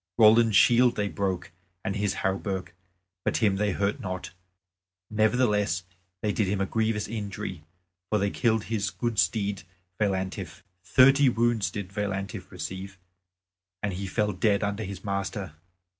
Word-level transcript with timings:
Roland's 0.17 0.55
shield 0.55 0.95
they 0.95 1.07
broke 1.07 1.51
and 1.85 1.95
his 1.95 2.15
hauberk; 2.25 2.73
but 3.23 3.37
him 3.37 3.57
they 3.57 3.71
hurt 3.71 3.99
not; 3.99 4.31
nevertheless 5.11 5.83
they 6.23 6.31
did 6.31 6.47
him 6.47 6.59
a 6.59 6.65
grievous 6.65 7.07
injury, 7.07 7.63
for 8.09 8.17
they 8.17 8.31
killed 8.31 8.63
his 8.63 8.89
good 8.89 9.19
steed 9.19 9.61
Veillantif. 9.99 10.63
Thirty 10.83 11.29
wounds 11.29 11.69
did 11.69 11.93
Veillantif 11.93 12.49
receive, 12.49 12.97
and 13.83 13.93
he 13.93 14.07
fell 14.07 14.31
dead 14.31 14.63
under 14.63 14.83
his 14.85 15.05
master. 15.05 15.53